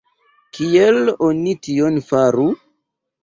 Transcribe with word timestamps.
Kiel 0.57 1.11
oni 1.27 1.53
tion 1.67 2.01
faru? 2.09 2.47